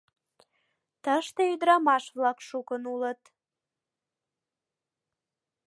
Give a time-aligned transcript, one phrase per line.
[1.03, 3.21] —Тыште ӱдырамаш-влак шукын улыт.